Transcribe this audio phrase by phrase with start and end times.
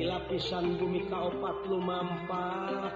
[0.00, 2.92] di lapisan bumi kaopat lumampak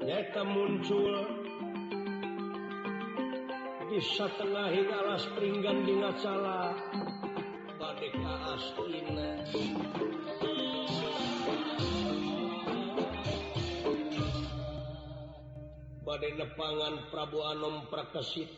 [0.00, 1.14] Nyata muncul
[3.92, 6.80] di setengah alas peringgan di ngacala
[7.76, 8.64] badeka aas
[16.08, 18.48] Badai nepangan Prabu Anom Prakasit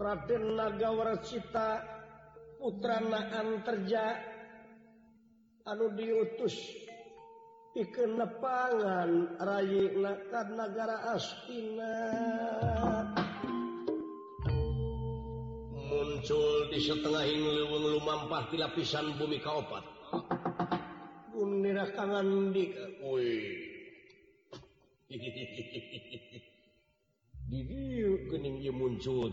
[0.00, 1.70] Ratin nagawacita
[2.58, 4.16] putranaan kerja
[5.68, 6.56] anu diutus
[7.76, 11.78] dikenepangan Raygara Aspin
[16.78, 22.28] setengahmpapisan bumi kaupatrah tangan
[28.70, 29.26] muncul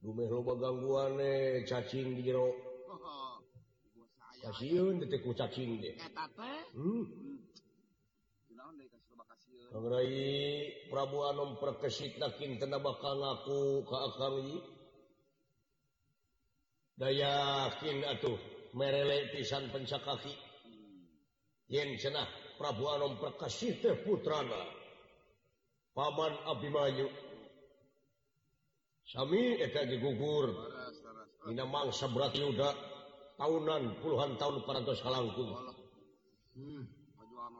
[0.00, 2.50] lu rob gangguane cacing giro
[2.88, 4.88] oh, oh.
[5.36, 6.00] cacing deh eh,
[10.90, 12.18] Prabuan Omkasi
[12.58, 14.58] kenapakukali
[16.98, 18.34] dayakkin tuh
[18.74, 20.34] merele pisan pencakaki
[22.58, 22.82] Prabu
[23.14, 24.50] Omkasi putran
[25.94, 27.06] Paman Abiyu
[29.06, 29.54] Sami
[30.02, 30.50] gugur
[31.46, 32.74] Anda mangsa berat udah
[33.38, 35.42] tahunan puluhan tahun parados salalangku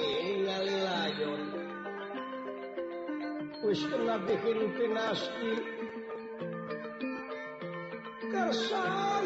[8.31, 9.25] Casai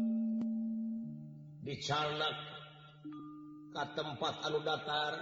[1.75, 5.13] ke tempat andatar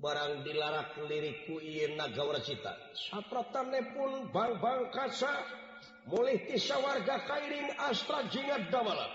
[0.00, 2.72] barang dilarak lirikkugacita
[3.92, 4.80] pun bangbang
[6.08, 7.16] mulai warga
[7.92, 9.06] Astraingat dawala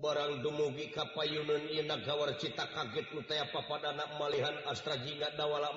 [0.00, 5.76] barang dumugi Yunancita kaget nutaya papa anak melihat Astra Jingatwala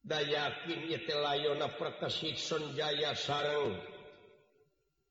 [0.00, 2.08] dayakinprak
[2.78, 3.10] Jaya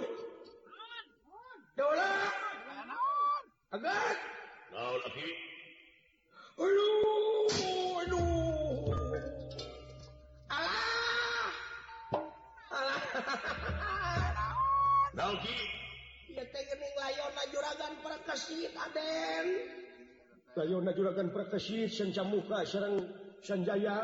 [21.33, 22.93] prakasicamukraaran
[23.41, 24.03] Sanjaya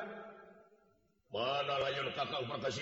[1.30, 2.82] mana la takal prakasi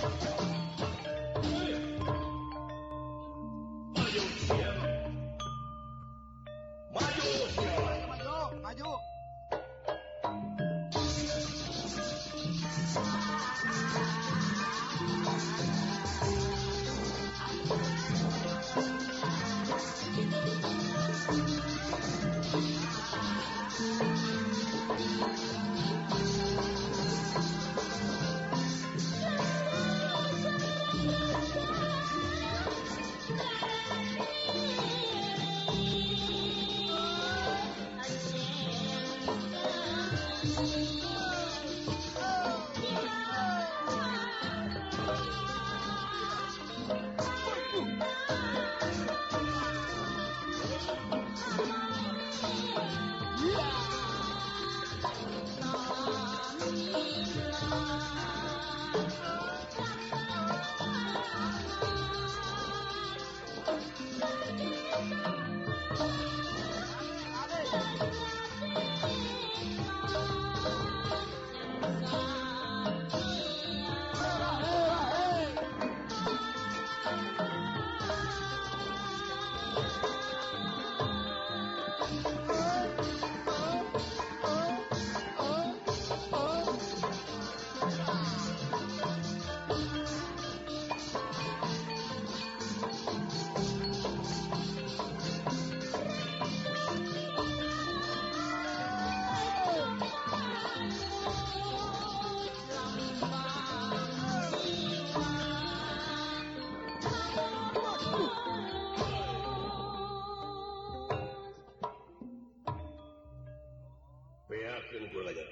[8.73, 8.87] 大丈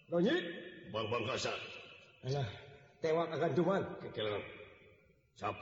[0.10, 0.44] lanjut
[0.90, 1.54] Bangbanksa
[3.00, 4.26] tewa akan cuman ke
[5.38, 5.62] sap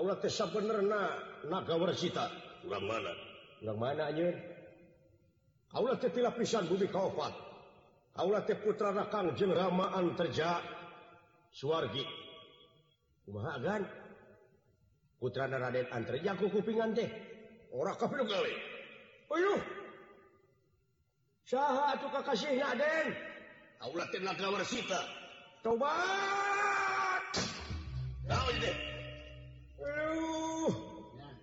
[0.00, 1.04] rna
[1.50, 2.28] nagasita
[2.66, 3.14] mana
[3.76, 4.18] manan
[6.68, 9.24] bumi kauputranakan
[9.56, 10.48] raman kerja
[11.56, 12.04] Sugi
[15.16, 15.88] putrandenanja
[16.36, 16.90] kupingan
[21.46, 22.66] tehkakasinya
[25.64, 25.90] coba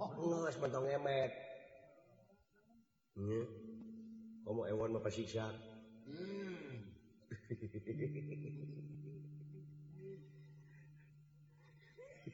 [4.67, 5.51] hewan Bapak siksar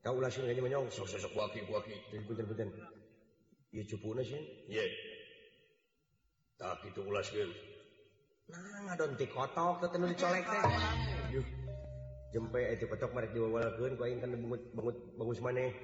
[0.00, 1.92] Kau ulah sing ngene menyong sok sok kuaki kuaki
[2.24, 2.72] punten-punten.
[3.68, 4.32] Ya, cupu cupuna ya.
[4.32, 4.40] sih.
[4.72, 4.80] Ya.
[4.80, 4.86] Iye.
[6.58, 7.52] Tak kitu ulaskeun.
[8.50, 10.62] Nah, ngadon ti kotok teh tenun dicolek teh.
[11.36, 11.46] Yuh.
[12.34, 15.68] Jempe eh, itu kotok mereka diwawalkeun kau aing kan bangut bangut bangus mana?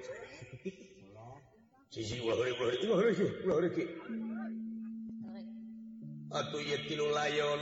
[1.93, 3.83] Sisi ulah heureuh ulah heureuh ulah heureuh ulah ki.
[6.35, 7.61] Atu ieu tilu layon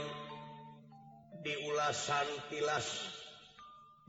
[1.46, 2.88] diulasan tilas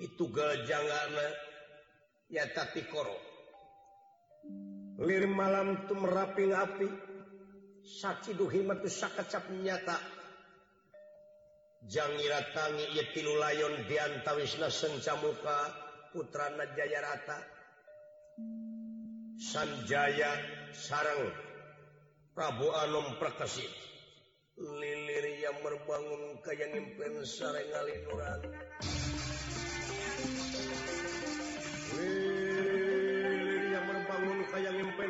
[0.01, 1.27] ditugal jangana
[2.27, 3.15] ro
[4.99, 6.51] lirim malam tuhrapipi
[8.51, 9.95] himcap nyatajanggira
[12.53, 13.73] Tangiyon
[14.43, 15.71] wisslah Sencamuka
[16.11, 17.39] putranajayarata
[19.39, 20.35] Sanjaya
[20.75, 21.31] sarang
[22.35, 23.63] Prabuanomprakkasi
[25.39, 27.21] yang mebangun kayrerata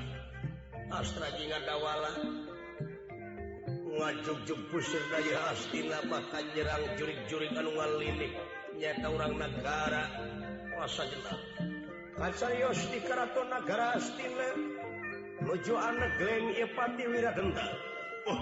[0.93, 2.15] Astrawala
[3.99, 8.09] wadayatina bahkan menyerang ju-jurit anungan li
[8.79, 10.03] nyata orang negara
[10.79, 11.35] masa jeca
[12.55, 13.99] Yos di keratongara
[15.43, 17.67] lujuan negleng Ipati wirnda
[18.31, 18.41] oh,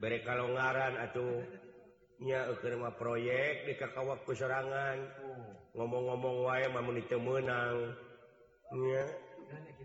[0.00, 5.44] me be kalau ngaran ataunya kerma proyek di kakawa keserangan oh.
[5.76, 9.04] ngomong-ngomong way mau men itu menangnya
[9.76, 9.84] itu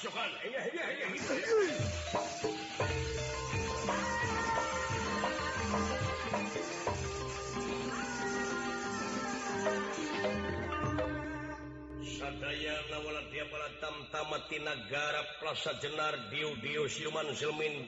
[14.29, 17.85] mati negara Plasa jenar dimanmin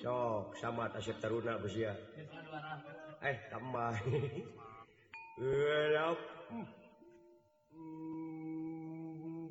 [0.00, 1.92] sok samat asep Taruna bersia
[3.20, 3.92] eh tambah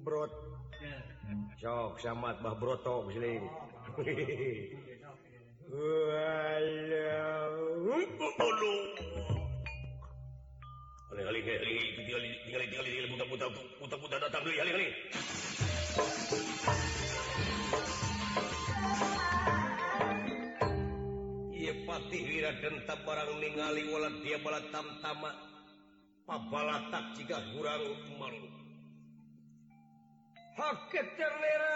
[0.01, 0.33] Brot
[1.61, 3.37] sok samatmah brotok beli
[22.09, 25.29] wira den barang ningali wa dia bala tam tama
[26.25, 27.73] papatak jika hura
[30.57, 31.75] haket cerera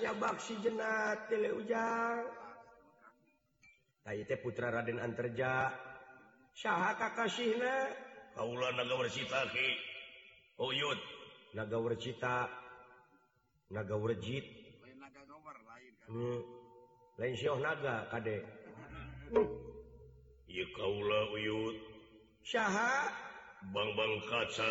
[0.00, 1.60] nya baksi jena tele u
[4.04, 5.70] Ta Putra Raden Anja
[6.56, 7.54] syaha Kakasi
[8.34, 8.50] kau
[11.54, 12.40] nagacita
[13.70, 14.44] naga werejid
[17.18, 17.60] lain hmm.
[17.60, 18.44] nagadek
[20.74, 21.20] Kaula
[22.42, 22.56] Sy
[23.60, 24.70] Bang-bank kaca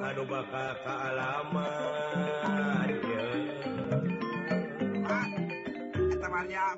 [0.00, 1.68] Aduh bakallama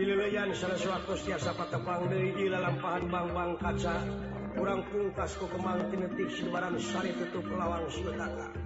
[0.00, 3.96] yanstiasapang lampahan bank Bang kaca
[4.52, 8.65] kurang Putas ko kembangetik Sumbaran Syari Teuplawan Subetaka.